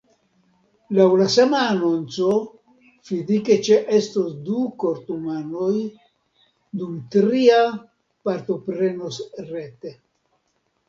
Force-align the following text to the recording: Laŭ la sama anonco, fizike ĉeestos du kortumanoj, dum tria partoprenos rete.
Laŭ 0.99 1.03
la 1.17 1.25
sama 1.31 1.57
anonco, 1.73 2.29
fizike 3.09 3.57
ĉeestos 3.67 4.33
du 4.49 4.63
kortumanoj, 4.83 5.69
dum 6.81 6.97
tria 7.17 7.61
partoprenos 8.31 9.21
rete. 9.53 9.95